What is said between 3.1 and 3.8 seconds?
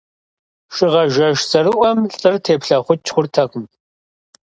хъуртэкъым.